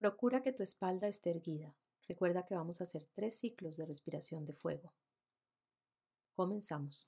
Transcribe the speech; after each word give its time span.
Procura 0.00 0.40
que 0.40 0.50
tu 0.50 0.62
espalda 0.62 1.08
esté 1.08 1.28
erguida. 1.28 1.76
Recuerda 2.08 2.46
que 2.46 2.54
vamos 2.54 2.80
a 2.80 2.84
hacer 2.84 3.04
tres 3.04 3.38
ciclos 3.38 3.76
de 3.76 3.84
respiración 3.84 4.46
de 4.46 4.54
fuego. 4.54 4.94
Comenzamos. 6.34 7.04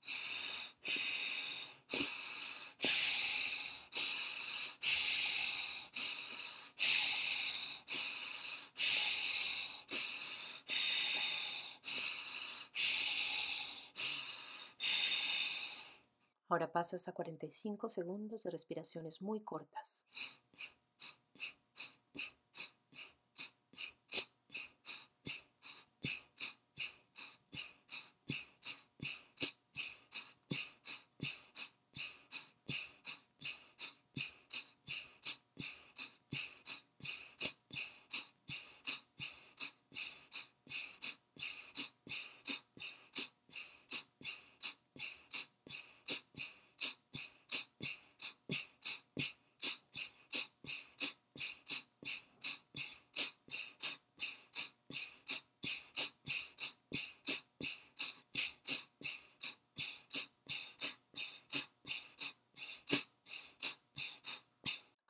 Ahora 16.47 16.71
pasas 16.71 17.07
a 17.07 17.13
45 17.13 17.89
segundos 17.89 18.43
de 18.43 18.51
respiraciones 18.51 19.19
muy 19.19 19.39
cortas. 19.39 20.05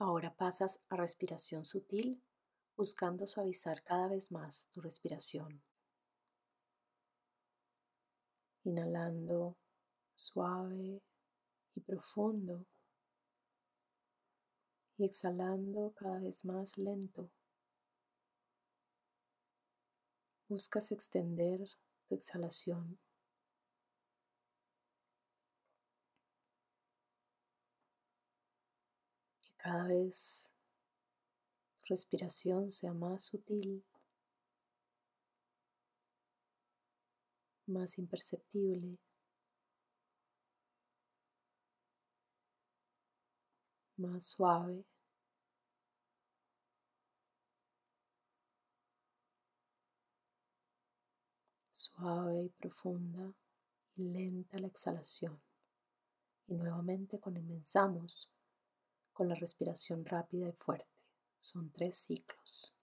Ahora 0.05 0.35
pasas 0.35 0.81
a 0.89 0.97
respiración 0.97 1.63
sutil, 1.63 2.21
buscando 2.75 3.25
suavizar 3.25 3.83
cada 3.83 4.09
vez 4.09 4.33
más 4.33 4.67
tu 4.73 4.81
respiración. 4.81 5.63
Inhalando 8.65 9.55
suave 10.13 11.01
y 11.73 11.79
profundo 11.79 12.65
y 14.97 15.05
exhalando 15.05 15.93
cada 15.95 16.19
vez 16.19 16.43
más 16.43 16.77
lento. 16.77 17.31
Buscas 20.49 20.91
extender 20.91 21.61
tu 22.09 22.15
exhalación 22.15 22.99
cada 29.63 29.85
vez 29.85 30.51
tu 31.79 31.93
respiración 31.93 32.69
sea 32.69 32.93
más 32.93 33.23
sutil, 33.23 33.81
más 37.65 37.97
imperceptible, 37.97 38.97
más 43.95 44.25
suave. 44.25 44.83
Suave 51.71 52.43
y 52.43 52.49
profunda 52.49 53.33
y 53.95 54.09
lenta 54.09 54.59
la 54.59 54.67
exhalación. 54.67 55.41
Y 56.47 56.57
nuevamente 56.57 57.17
comenzamos 57.17 58.29
con 59.13 59.29
la 59.29 59.35
respiración 59.35 60.05
rápida 60.05 60.47
y 60.47 60.53
fuerte. 60.53 60.87
Son 61.39 61.71
tres 61.71 61.95
ciclos. 61.95 62.77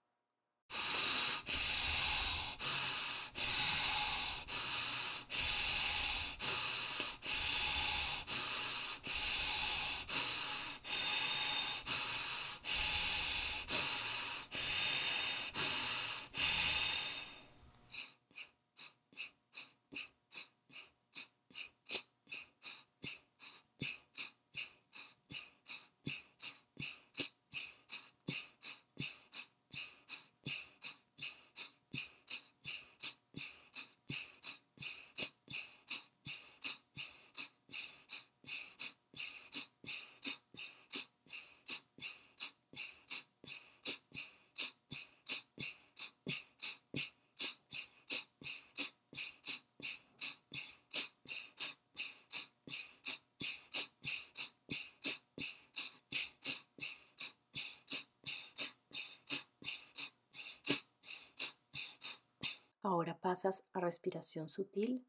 Ahora 63.01 63.17
pasas 63.17 63.65
a 63.73 63.79
respiración 63.79 64.47
sutil, 64.47 65.03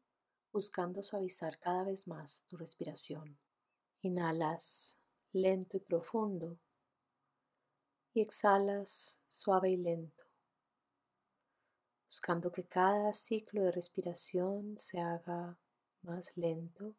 buscando 0.51 1.03
suavizar 1.03 1.59
cada 1.59 1.83
vez 1.83 2.07
más 2.07 2.43
tu 2.47 2.57
respiración. 2.57 3.37
Inhalas 4.01 4.97
lento 5.31 5.77
y 5.77 5.79
profundo 5.79 6.57
y 8.15 8.21
exhalas 8.21 9.21
suave 9.27 9.69
y 9.69 9.77
lento, 9.77 10.23
buscando 12.07 12.51
que 12.51 12.65
cada 12.65 13.13
ciclo 13.13 13.61
de 13.61 13.71
respiración 13.71 14.75
se 14.79 14.99
haga 14.99 15.59
más 16.01 16.35
lento, 16.35 16.95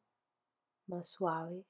más 0.86 1.08
suave 1.08 1.66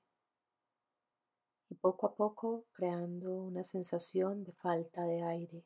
y 1.71 1.77
poco 1.77 2.09
a 2.09 2.15
poco 2.15 2.67
creando 2.75 3.33
una 3.33 3.65
sensación 3.65 4.45
de 4.45 4.53
falta 4.53 5.05
de 5.05 5.23
aire 5.23 5.65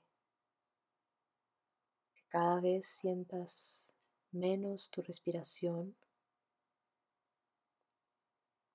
cada 2.29 2.61
vez 2.61 2.87
sientas 2.87 3.95
menos 4.33 4.91
tu 4.91 5.03
respiración, 5.03 5.97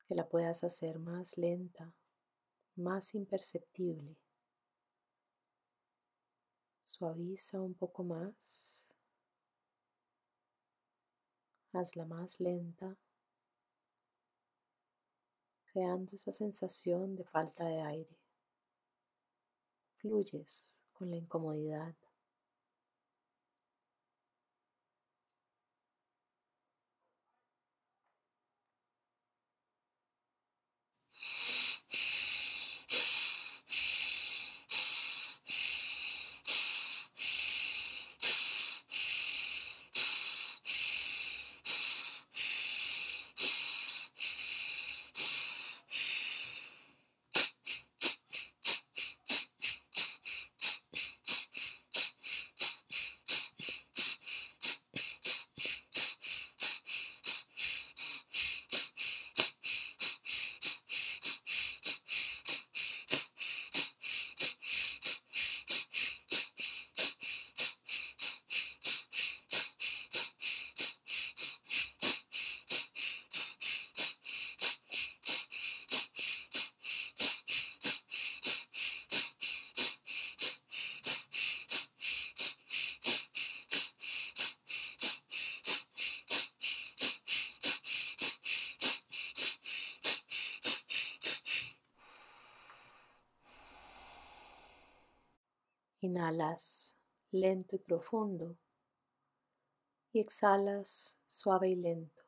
que 0.08 0.16
la 0.16 0.28
puedas 0.28 0.64
hacer 0.64 1.00
más 1.00 1.38
lenta, 1.38 1.94
más 2.76 3.14
imperceptible. 3.16 4.18
Suaviza 6.82 7.62
un 7.62 7.76
poco 7.76 8.04
más. 8.04 8.90
Hazla 11.72 12.06
más 12.06 12.40
lenta, 12.40 12.98
creando 15.66 16.12
esa 16.14 16.32
sensación 16.32 17.16
de 17.16 17.24
falta 17.24 17.66
de 17.66 17.82
aire. 17.82 18.20
Fluyes 19.96 20.82
con 20.92 21.10
la 21.10 21.16
incomodidad. 21.16 21.96
Inhalas 96.06 96.98
lento 97.32 97.78
y 97.78 97.80
profundo 97.80 98.58
y 100.12 100.20
exhalas 100.20 101.18
suave 101.28 101.70
y 101.70 101.76
lento, 101.76 102.22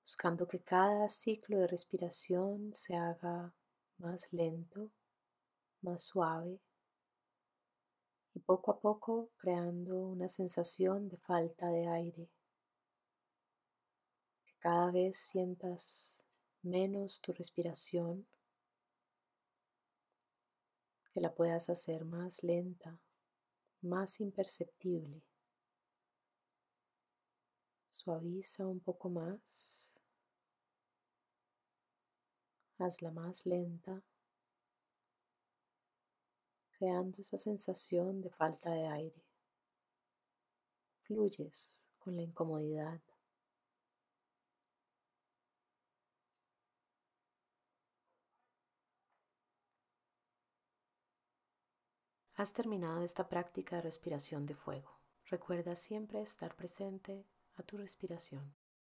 buscando 0.00 0.48
que 0.48 0.60
cada 0.60 1.10
ciclo 1.10 1.58
de 1.58 1.66
respiración 1.66 2.72
se 2.72 2.96
haga 2.96 3.54
más 3.98 4.32
lento, 4.32 4.90
más 5.82 6.00
suave 6.00 6.58
y 8.32 8.40
poco 8.40 8.70
a 8.70 8.80
poco 8.80 9.28
creando 9.36 9.98
una 9.98 10.30
sensación 10.30 11.06
de 11.10 11.18
falta 11.18 11.68
de 11.68 11.86
aire. 11.86 12.30
Que 14.46 14.54
cada 14.58 14.90
vez 14.90 15.18
sientas 15.18 16.24
menos 16.62 17.20
tu 17.20 17.34
respiración, 17.34 18.26
que 21.12 21.20
la 21.20 21.34
puedas 21.34 21.68
hacer 21.68 22.04
más 22.04 22.42
lenta, 22.42 22.98
más 23.82 24.20
imperceptible. 24.20 25.22
Suaviza 27.88 28.66
un 28.66 28.80
poco 28.80 29.08
más. 29.08 29.94
Hazla 32.78 33.10
más 33.10 33.44
lenta, 33.44 34.02
creando 36.70 37.20
esa 37.20 37.36
sensación 37.36 38.22
de 38.22 38.30
falta 38.30 38.70
de 38.70 38.86
aire. 38.86 39.22
Fluyes 41.02 41.86
con 41.98 42.16
la 42.16 42.22
incomodidad. 42.22 43.02
Has 52.40 52.54
terminado 52.54 53.02
esta 53.02 53.28
práctica 53.28 53.76
de 53.76 53.82
respiración 53.82 54.46
de 54.46 54.54
fuego. 54.54 54.88
Recuerda 55.26 55.76
siempre 55.76 56.22
estar 56.22 56.56
presente 56.56 57.26
a 57.58 57.62
tu 57.62 57.76
respiración. 57.76 58.54